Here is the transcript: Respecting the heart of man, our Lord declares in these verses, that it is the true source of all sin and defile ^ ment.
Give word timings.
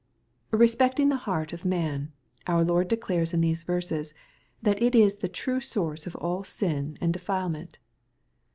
Respecting 0.49 1.09
the 1.09 1.15
heart 1.29 1.53
of 1.53 1.63
man, 1.63 2.11
our 2.47 2.63
Lord 2.63 2.87
declares 2.87 3.35
in 3.35 3.41
these 3.41 3.61
verses, 3.61 4.15
that 4.59 4.81
it 4.81 4.95
is 4.95 5.17
the 5.17 5.29
true 5.29 5.61
source 5.61 6.07
of 6.07 6.15
all 6.15 6.43
sin 6.43 6.97
and 6.99 7.13
defile 7.13 7.49
^ 7.49 7.51
ment. 7.51 7.77